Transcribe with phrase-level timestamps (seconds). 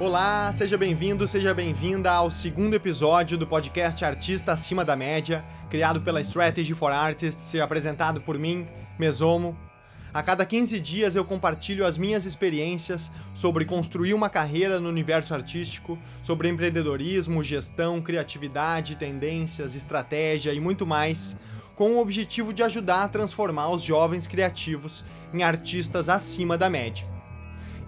[0.00, 6.00] Olá, seja bem-vindo, seja bem-vinda ao segundo episódio do podcast Artista Acima da Média, criado
[6.00, 8.66] pela Strategy for Artists e apresentado por mim,
[8.98, 9.67] Mesomo.
[10.12, 15.34] A cada 15 dias eu compartilho as minhas experiências sobre construir uma carreira no universo
[15.34, 21.36] artístico, sobre empreendedorismo, gestão, criatividade, tendências, estratégia e muito mais,
[21.76, 27.06] com o objetivo de ajudar a transformar os jovens criativos em artistas acima da média.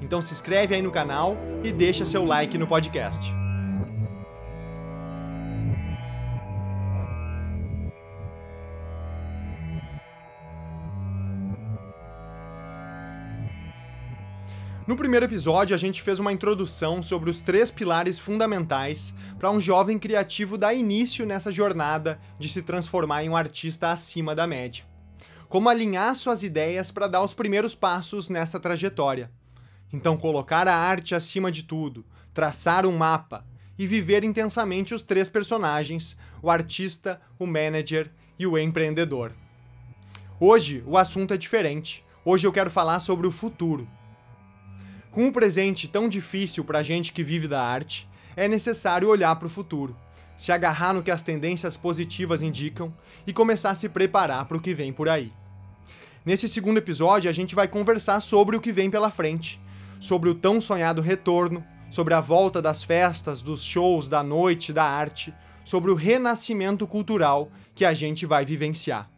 [0.00, 3.39] Então se inscreve aí no canal e deixa seu like no podcast.
[14.90, 19.60] No primeiro episódio, a gente fez uma introdução sobre os três pilares fundamentais para um
[19.60, 24.84] jovem criativo dar início nessa jornada de se transformar em um artista acima da média.
[25.48, 29.30] Como alinhar suas ideias para dar os primeiros passos nessa trajetória.
[29.92, 32.04] Então, colocar a arte acima de tudo,
[32.34, 33.46] traçar um mapa
[33.78, 39.30] e viver intensamente os três personagens: o artista, o manager e o empreendedor.
[40.40, 42.04] Hoje, o assunto é diferente.
[42.24, 43.86] Hoje eu quero falar sobre o futuro.
[45.10, 49.34] Com o presente tão difícil para a gente que vive da arte, é necessário olhar
[49.36, 49.96] para o futuro,
[50.36, 52.94] se agarrar no que as tendências positivas indicam
[53.26, 55.32] e começar a se preparar para o que vem por aí.
[56.24, 59.60] Nesse segundo episódio, a gente vai conversar sobre o que vem pela frente
[60.00, 64.84] sobre o tão sonhado retorno, sobre a volta das festas, dos shows, da noite, da
[64.84, 69.08] arte, sobre o renascimento cultural que a gente vai vivenciar.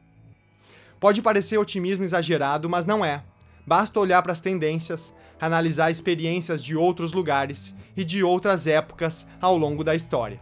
[0.98, 3.22] Pode parecer otimismo exagerado, mas não é.
[3.64, 9.58] Basta olhar para as tendências, analisar experiências de outros lugares e de outras épocas ao
[9.58, 10.40] longo da história.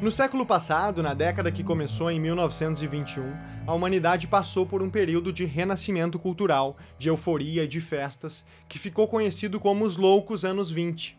[0.00, 3.34] No século passado, na década que começou em 1921,
[3.66, 8.78] a humanidade passou por um período de renascimento cultural, de euforia e de festas, que
[8.78, 11.18] ficou conhecido como os loucos anos 20.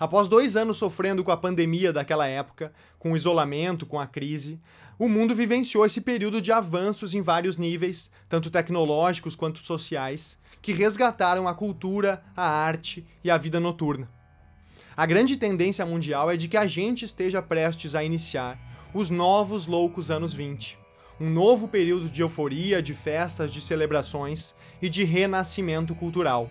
[0.00, 4.58] Após dois anos sofrendo com a pandemia daquela época, com o isolamento, com a crise,
[4.98, 10.72] o mundo vivenciou esse período de avanços em vários níveis, tanto tecnológicos quanto sociais, que
[10.72, 14.10] resgataram a cultura, a arte e a vida noturna.
[14.96, 18.58] A grande tendência mundial é de que a gente esteja prestes a iniciar
[18.94, 20.78] os novos loucos anos 20.
[21.20, 26.50] Um novo período de euforia, de festas, de celebrações e de renascimento cultural.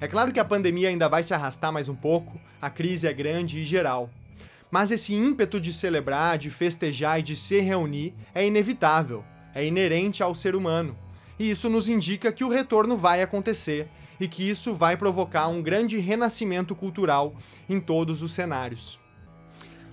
[0.00, 3.12] É claro que a pandemia ainda vai se arrastar mais um pouco, a crise é
[3.12, 4.10] grande e geral.
[4.70, 10.22] Mas esse ímpeto de celebrar, de festejar e de se reunir é inevitável, é inerente
[10.22, 10.96] ao ser humano.
[11.38, 13.88] E isso nos indica que o retorno vai acontecer
[14.18, 17.34] e que isso vai provocar um grande renascimento cultural
[17.68, 18.98] em todos os cenários.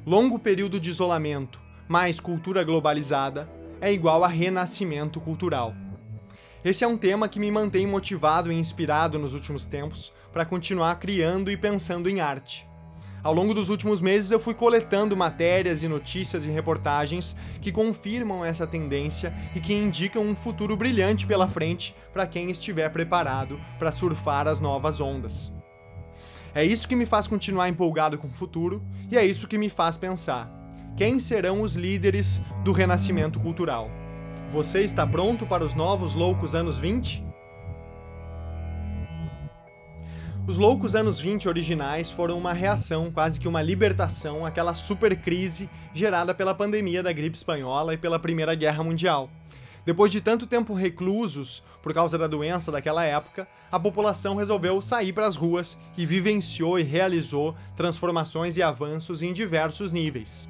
[0.06, 5.76] Longo período de isolamento, mais cultura globalizada, é igual a renascimento cultural.
[6.64, 10.96] Esse é um tema que me mantém motivado e inspirado nos últimos tempos para continuar
[10.96, 12.66] criando e pensando em arte.
[13.24, 18.44] Ao longo dos últimos meses, eu fui coletando matérias e notícias e reportagens que confirmam
[18.44, 23.94] essa tendência e que indicam um futuro brilhante pela frente para quem estiver preparado para
[23.94, 25.54] surfar as novas ondas.
[26.54, 29.70] É isso que me faz continuar empolgado com o futuro e é isso que me
[29.70, 30.52] faz pensar:
[30.98, 33.90] quem serão os líderes do renascimento cultural?
[34.52, 37.33] Você está pronto para os novos loucos anos 20?
[40.46, 45.70] Os loucos anos 20 originais foram uma reação, quase que uma libertação àquela super crise
[45.94, 49.30] gerada pela pandemia da gripe espanhola e pela Primeira Guerra Mundial.
[49.86, 55.14] Depois de tanto tempo reclusos por causa da doença daquela época, a população resolveu sair
[55.14, 60.50] para as ruas e vivenciou e realizou transformações e avanços em diversos níveis.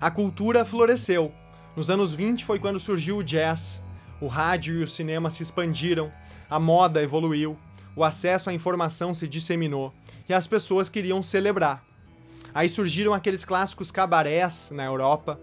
[0.00, 1.32] A cultura floresceu.
[1.74, 3.82] Nos anos 20 foi quando surgiu o jazz,
[4.20, 6.12] o rádio e o cinema se expandiram,
[6.48, 7.58] a moda evoluiu,
[7.94, 9.92] o acesso à informação se disseminou
[10.28, 11.84] e as pessoas queriam celebrar.
[12.54, 15.40] Aí surgiram aqueles clássicos cabarés na Europa.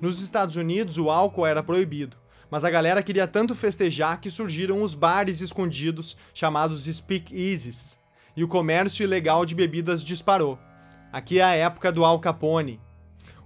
[0.00, 2.16] Nos Estados Unidos, o álcool era proibido,
[2.50, 7.98] mas a galera queria tanto festejar que surgiram os bares escondidos chamados speakeasies,
[8.36, 10.58] e o comércio ilegal de bebidas disparou.
[11.12, 12.80] Aqui é a época do Al Capone.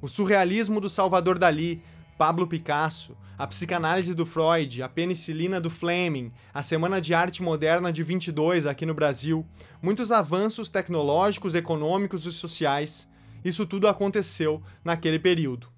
[0.01, 1.83] O surrealismo do Salvador Dali,
[2.19, 7.93] Pablo Picasso, a psicanálise do Freud, a penicilina do Fleming, a Semana de Arte Moderna
[7.93, 9.47] de 22 aqui no Brasil,
[9.81, 13.09] muitos avanços tecnológicos, econômicos e sociais,
[13.45, 15.69] isso tudo aconteceu naquele período.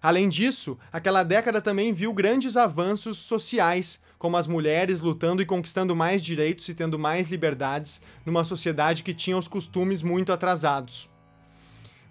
[0.00, 5.94] Além disso, aquela década também viu grandes avanços sociais, como as mulheres lutando e conquistando
[5.94, 11.10] mais direitos e tendo mais liberdades numa sociedade que tinha os costumes muito atrasados.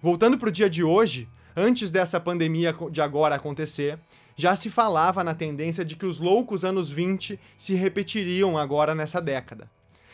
[0.00, 1.28] Voltando para o dia de hoje,
[1.58, 3.98] antes dessa pandemia de agora acontecer,
[4.36, 9.20] já se falava na tendência de que os loucos anos 20 se repetiriam agora nessa
[9.20, 9.68] década.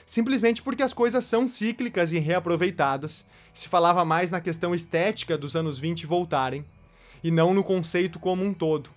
[0.06, 5.54] Simplesmente porque as coisas são cíclicas e reaproveitadas, se falava mais na questão estética dos
[5.54, 6.64] anos 20 voltarem,
[7.22, 8.88] e não no conceito como um todo.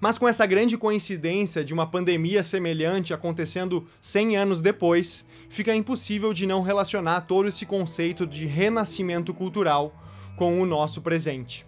[0.00, 6.32] Mas com essa grande coincidência de uma pandemia semelhante acontecendo 100 anos depois, fica impossível
[6.32, 9.94] de não relacionar todo esse conceito de renascimento cultural
[10.36, 11.66] com o nosso presente.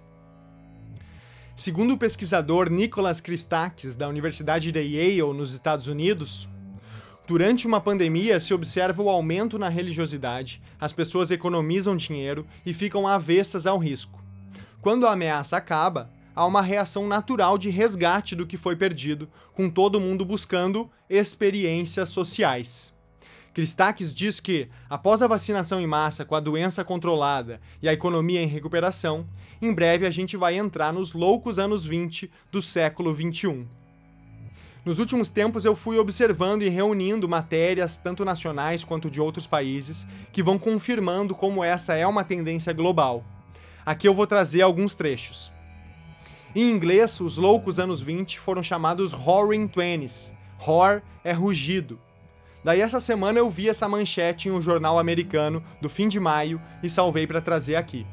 [1.55, 6.49] Segundo o pesquisador Nicholas Christakis, da Universidade de Yale, nos Estados Unidos,
[7.27, 13.09] durante uma pandemia se observa o aumento na religiosidade, as pessoas economizam dinheiro e ficam
[13.09, 14.23] avessas ao risco.
[14.83, 19.71] Quando a ameaça acaba, há uma reação natural de resgate do que foi perdido, com
[19.71, 22.96] todo mundo buscando experiências sociais.
[23.57, 28.43] Christakis diz que, após a vacinação em massa com a doença controlada e a economia
[28.43, 29.27] em recuperação,
[29.63, 33.67] em breve a gente vai entrar nos loucos anos 20 do século 21.
[34.85, 40.07] Nos últimos tempos eu fui observando e reunindo matérias, tanto nacionais quanto de outros países,
[40.35, 43.25] que vão confirmando como essa é uma tendência global.
[43.87, 45.51] Aqui eu vou trazer alguns trechos.
[46.55, 50.35] Em inglês, os loucos anos 20 foram chamados Roaring Twenties.
[50.59, 51.99] Roar é rugido,
[52.67, 56.61] Daí essa semana eu vi essa manchete em um jornal americano do fim de maio
[56.83, 58.05] e salvei para trazer aqui.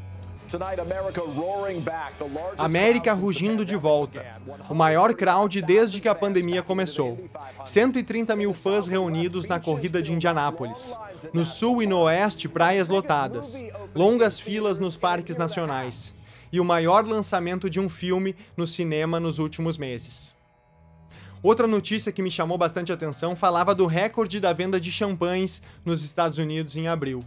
[2.60, 4.24] América rugindo de volta.
[4.70, 7.18] O maior crowd desde que a pandemia começou.
[7.66, 10.96] 130 mil fãs reunidos na corrida de Indianápolis.
[11.34, 13.60] No sul e no oeste, praias lotadas.
[13.96, 16.14] Longas filas nos parques nacionais.
[16.52, 20.36] E o maior lançamento de um filme no cinema nos últimos meses.
[21.44, 26.02] Outra notícia que me chamou bastante atenção falava do recorde da venda de champanhes nos
[26.02, 27.22] Estados Unidos em abril.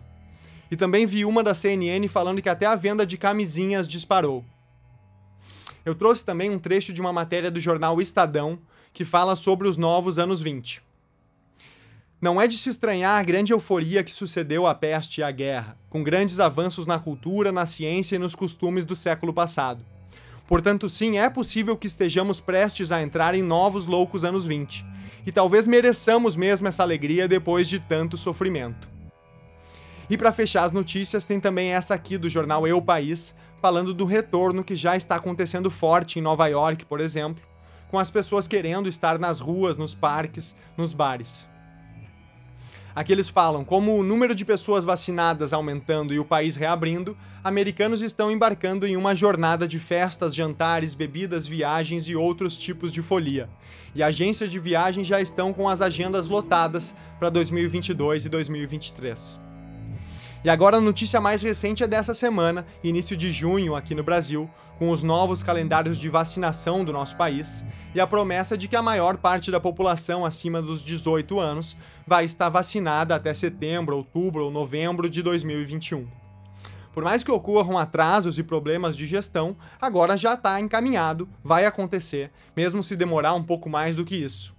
[0.71, 4.43] E também vi uma da CNN falando que até a venda de camisinhas disparou.
[5.85, 8.59] Eu trouxe também um trecho de uma matéria do jornal Estadão
[8.91, 10.83] que fala sobre os novos anos 20.
[12.19, 15.77] Não é de se estranhar a grande euforia que sucedeu à peste e à guerra,
[15.91, 19.85] com grandes avanços na cultura, na ciência e nos costumes do século passado.
[20.47, 24.85] Portanto, sim, é possível que estejamos prestes a entrar em novos loucos anos 20,
[25.27, 28.89] e talvez mereçamos mesmo essa alegria depois de tanto sofrimento.
[30.09, 34.05] E para fechar as notícias, tem também essa aqui do jornal Eu País, falando do
[34.05, 37.43] retorno que já está acontecendo forte em Nova York, por exemplo,
[37.91, 41.49] com as pessoas querendo estar nas ruas, nos parques, nos bares.
[42.97, 47.15] Aqui eles falam, como o número de pessoas vacinadas aumentando e o país reabrindo,
[47.45, 53.03] americanos estão embarcando em uma jornada de festas, jantares, bebidas, viagens e outros tipos de
[53.03, 53.51] folia.
[53.95, 59.46] E agências de viagem já estão com as agendas lotadas para 2022 e 2023.
[60.47, 64.49] E agora a notícia mais recente é dessa semana, início de junho aqui no Brasil,
[64.79, 68.81] com os novos calendários de vacinação do nosso país e a promessa de que a
[68.81, 71.77] maior parte da população acima dos 18 anos
[72.07, 76.07] vai estar vacinada até setembro, outubro ou novembro de 2021.
[76.95, 82.31] Por mais que ocorram atrasos e problemas de gestão, agora já está encaminhado, vai acontecer,
[82.57, 84.56] mesmo se demorar um pouco mais do que isso.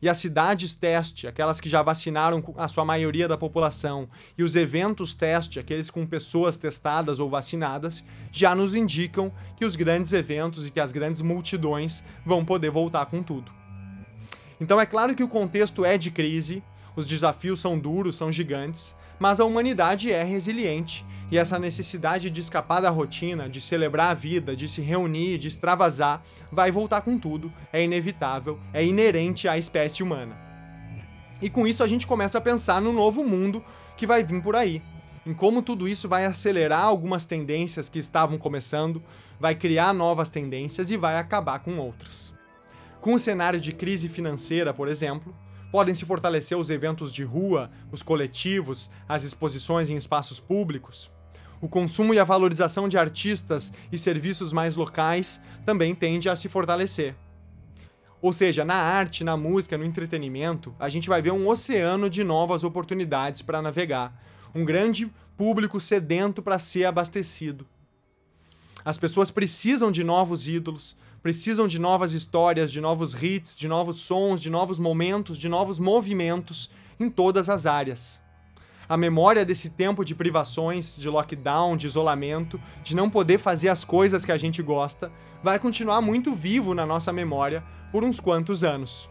[0.00, 4.54] E as cidades teste, aquelas que já vacinaram a sua maioria da população, e os
[4.54, 10.66] eventos teste, aqueles com pessoas testadas ou vacinadas, já nos indicam que os grandes eventos
[10.66, 13.50] e que as grandes multidões vão poder voltar com tudo.
[14.60, 16.62] Então é claro que o contexto é de crise,
[16.94, 22.40] os desafios são duros, são gigantes, mas a humanidade é resiliente e essa necessidade de
[22.40, 27.18] escapar da rotina, de celebrar a vida, de se reunir, de extravasar, vai voltar com
[27.18, 30.36] tudo, é inevitável, é inerente à espécie humana.
[31.42, 33.64] E com isso a gente começa a pensar no novo mundo
[33.96, 34.82] que vai vir por aí,
[35.26, 39.02] em como tudo isso vai acelerar algumas tendências que estavam começando,
[39.40, 42.32] vai criar novas tendências e vai acabar com outras.
[43.00, 45.34] Com o cenário de crise financeira, por exemplo,
[45.70, 51.10] podem se fortalecer os eventos de rua, os coletivos, as exposições em espaços públicos.
[51.60, 56.48] O consumo e a valorização de artistas e serviços mais locais também tende a se
[56.48, 57.14] fortalecer.
[58.20, 62.24] Ou seja, na arte, na música, no entretenimento, a gente vai ver um oceano de
[62.24, 64.20] novas oportunidades para navegar,
[64.54, 67.66] um grande público sedento para ser abastecido.
[68.86, 73.96] As pessoas precisam de novos ídolos, precisam de novas histórias, de novos hits, de novos
[73.96, 78.22] sons, de novos momentos, de novos movimentos em todas as áreas.
[78.88, 83.84] A memória desse tempo de privações, de lockdown, de isolamento, de não poder fazer as
[83.84, 85.10] coisas que a gente gosta,
[85.42, 89.10] vai continuar muito vivo na nossa memória por uns quantos anos.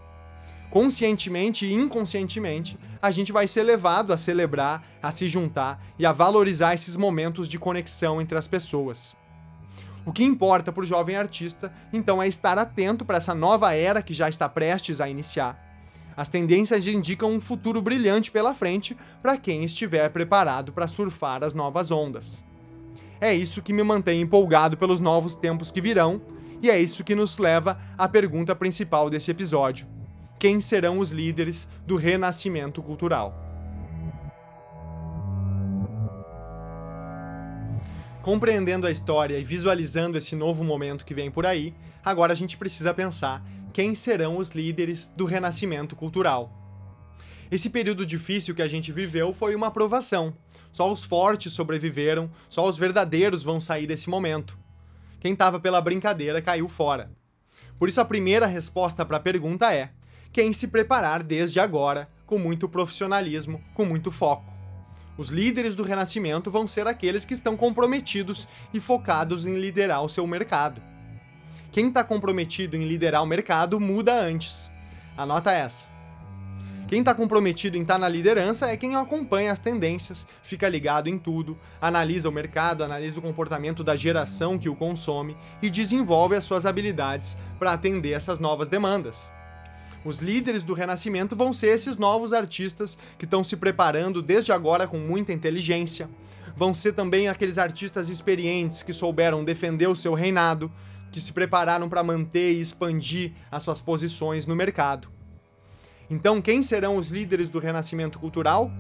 [0.72, 6.14] conscientemente e inconscientemente, a gente vai ser levado a celebrar, a se juntar e a
[6.14, 9.16] valorizar esses momentos de conexão entre as pessoas.
[10.06, 14.04] O que importa para o jovem artista, então, é estar atento para essa nova era
[14.04, 15.60] que já está prestes a iniciar.
[16.16, 21.54] As tendências indicam um futuro brilhante pela frente para quem estiver preparado para surfar as
[21.54, 22.44] novas ondas.
[23.20, 26.22] É isso que me mantém empolgado pelos novos tempos que virão,
[26.62, 29.88] e é isso que nos leva à pergunta principal desse episódio:
[30.40, 33.45] quem serão os líderes do renascimento cultural.
[38.26, 42.58] Compreendendo a história e visualizando esse novo momento que vem por aí, agora a gente
[42.58, 46.52] precisa pensar quem serão os líderes do renascimento cultural.
[47.52, 50.36] Esse período difícil que a gente viveu foi uma provação.
[50.72, 54.58] Só os fortes sobreviveram, só os verdadeiros vão sair desse momento.
[55.20, 57.12] Quem estava pela brincadeira caiu fora.
[57.78, 59.92] Por isso, a primeira resposta para a pergunta é:
[60.34, 64.55] quem se preparar desde agora, com muito profissionalismo, com muito foco.
[65.18, 70.10] Os líderes do Renascimento vão ser aqueles que estão comprometidos e focados em liderar o
[70.10, 70.82] seu mercado.
[71.72, 74.70] Quem está comprometido em liderar o mercado muda antes.
[75.18, 75.88] Anota essa.
[76.88, 81.08] Quem está comprometido em estar tá na liderança é quem acompanha as tendências, fica ligado
[81.08, 86.36] em tudo, analisa o mercado, analisa o comportamento da geração que o consome e desenvolve
[86.36, 89.32] as suas habilidades para atender essas novas demandas.
[90.06, 94.88] Os líderes do Renascimento vão ser esses novos artistas que estão se preparando desde agora
[94.88, 96.08] com muita inteligência.
[96.56, 100.72] Vão ser também aqueles artistas experientes que souberam defender o seu reinado,
[101.12, 105.10] que se prepararam para manter e expandir as suas posições no mercado.
[106.08, 108.72] Então, quem serão os líderes do renascimento cultural?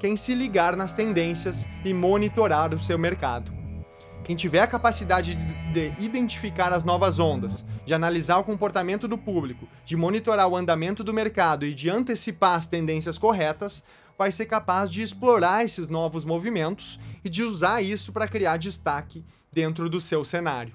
[0.00, 3.61] Quem se ligar nas tendências e monitorar o seu mercado.
[4.24, 5.34] Quem tiver a capacidade
[5.72, 11.02] de identificar as novas ondas, de analisar o comportamento do público, de monitorar o andamento
[11.02, 13.84] do mercado e de antecipar as tendências corretas,
[14.16, 19.24] vai ser capaz de explorar esses novos movimentos e de usar isso para criar destaque
[19.50, 20.74] dentro do seu cenário.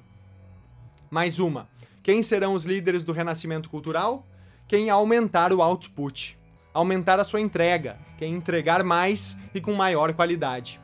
[1.10, 1.70] Mais uma.
[2.04, 4.26] Quem serão os líderes do renascimento cultural?
[4.68, 6.38] Quem aumentar o output,
[6.74, 10.82] aumentar a sua entrega, quem entregar mais e com maior qualidade.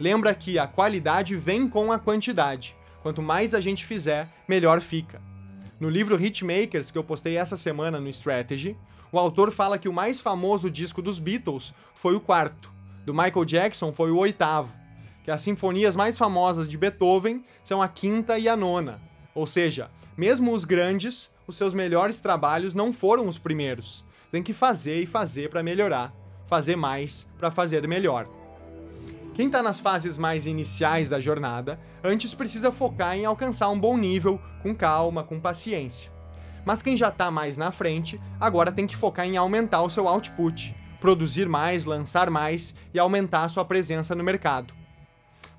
[0.00, 2.74] Lembra que a qualidade vem com a quantidade.
[3.02, 5.20] Quanto mais a gente fizer, melhor fica.
[5.78, 8.78] No livro Hitmakers, que eu postei essa semana no Strategy,
[9.12, 12.72] o autor fala que o mais famoso disco dos Beatles foi o quarto,
[13.04, 14.74] do Michael Jackson foi o oitavo,
[15.22, 19.02] que as sinfonias mais famosas de Beethoven são a quinta e a nona.
[19.34, 24.02] Ou seja, mesmo os grandes, os seus melhores trabalhos não foram os primeiros.
[24.32, 26.14] Tem que fazer e fazer para melhorar,
[26.46, 28.39] fazer mais para fazer melhor.
[29.34, 33.96] Quem está nas fases mais iniciais da jornada, antes precisa focar em alcançar um bom
[33.96, 36.10] nível, com calma, com paciência.
[36.64, 40.08] Mas quem já está mais na frente, agora tem que focar em aumentar o seu
[40.08, 44.74] output, produzir mais, lançar mais e aumentar a sua presença no mercado.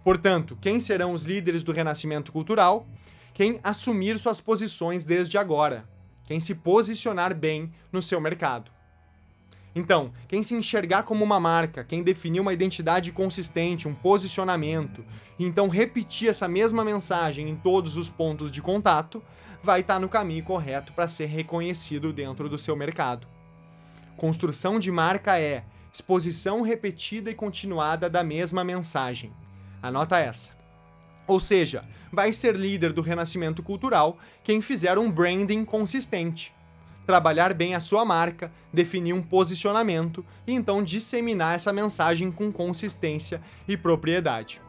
[0.03, 2.85] Portanto, quem serão os líderes do renascimento cultural?
[3.33, 5.87] Quem assumir suas posições desde agora,
[6.25, 8.71] quem se posicionar bem no seu mercado.
[9.73, 15.05] Então, quem se enxergar como uma marca, quem definir uma identidade consistente, um posicionamento,
[15.39, 19.23] e então repetir essa mesma mensagem em todos os pontos de contato,
[19.63, 23.25] vai estar no caminho correto para ser reconhecido dentro do seu mercado.
[24.17, 29.31] Construção de marca é exposição repetida e continuada da mesma mensagem.
[29.81, 30.53] Anota essa.
[31.27, 36.53] Ou seja, vai ser líder do renascimento cultural quem fizer um branding consistente
[37.05, 43.41] trabalhar bem a sua marca, definir um posicionamento e então disseminar essa mensagem com consistência
[43.67, 44.61] e propriedade.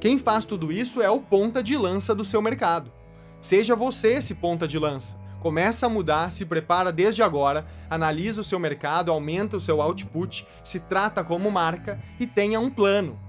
[0.00, 2.92] Quem faz tudo isso é o ponta de lança do seu mercado.
[3.40, 5.18] Seja você esse ponta de lança.
[5.40, 10.46] Começa a mudar, se prepara desde agora, analisa o seu mercado, aumenta o seu output,
[10.64, 13.20] se trata como marca e tenha um plano.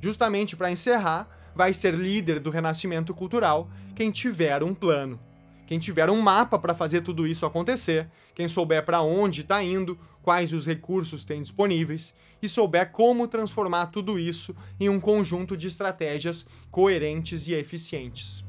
[0.00, 5.20] Justamente para encerrar, vai ser líder do renascimento cultural quem tiver um plano.
[5.66, 9.98] Quem tiver um mapa para fazer tudo isso acontecer, quem souber para onde está indo,
[10.22, 15.66] quais os recursos tem disponíveis e souber como transformar tudo isso em um conjunto de
[15.66, 18.44] estratégias coerentes e eficientes.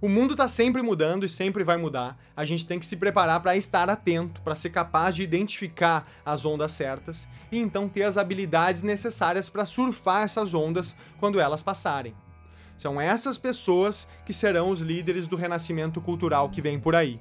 [0.00, 2.18] O mundo está sempre mudando e sempre vai mudar.
[2.36, 6.44] A gente tem que se preparar para estar atento, para ser capaz de identificar as
[6.44, 12.14] ondas certas e então ter as habilidades necessárias para surfar essas ondas quando elas passarem.
[12.76, 17.20] São essas pessoas que serão os líderes do renascimento cultural que vem por aí.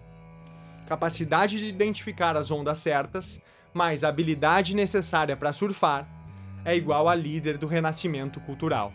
[0.87, 3.41] Capacidade de identificar as ondas certas,
[3.73, 6.07] mais habilidade necessária para surfar,
[6.65, 8.93] é igual a líder do renascimento cultural.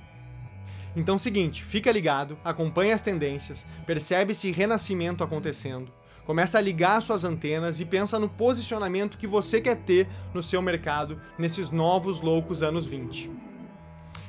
[0.96, 5.92] Então, seguinte, fica ligado, acompanha as tendências, percebe esse renascimento acontecendo,
[6.28, 10.60] Começa a ligar suas antenas e pensa no posicionamento que você quer ter no seu
[10.60, 13.47] mercado nesses novos loucos anos 20.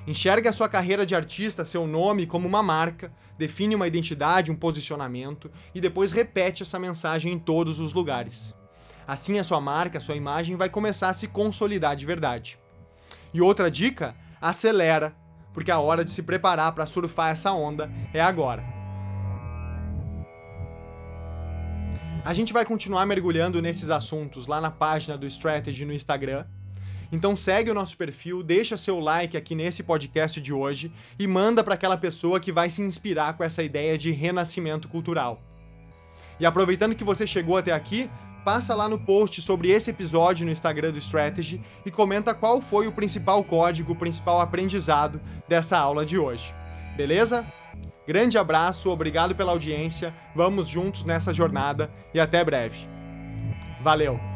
[0.09, 4.55] Enxerga a sua carreira de artista, seu nome como uma marca, define uma identidade, um
[4.55, 8.55] posicionamento e depois repete essa mensagem em todos os lugares.
[9.07, 12.57] Assim a sua marca, a sua imagem vai começar a se consolidar de verdade.
[13.31, 15.15] E outra dica, acelera,
[15.53, 18.63] porque a hora de se preparar para surfar essa onda é agora.
[22.25, 26.47] A gente vai continuar mergulhando nesses assuntos lá na página do Strategy no Instagram.
[27.11, 31.63] Então segue o nosso perfil, deixa seu like aqui nesse podcast de hoje e manda
[31.63, 35.41] para aquela pessoa que vai se inspirar com essa ideia de renascimento cultural.
[36.39, 38.09] E aproveitando que você chegou até aqui,
[38.45, 42.87] passa lá no post sobre esse episódio no Instagram do Strategy e comenta qual foi
[42.87, 46.53] o principal código, o principal aprendizado dessa aula de hoje.
[46.95, 47.45] Beleza?
[48.07, 52.87] Grande abraço, obrigado pela audiência, vamos juntos nessa jornada e até breve.
[53.81, 54.28] Valeu!